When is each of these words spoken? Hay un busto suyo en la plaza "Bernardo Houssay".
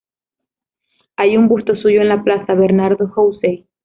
Hay 1.15 1.37
un 1.37 1.47
busto 1.47 1.75
suyo 1.75 2.01
en 2.01 2.09
la 2.09 2.23
plaza 2.23 2.55
"Bernardo 2.55 3.07
Houssay". 3.09 3.67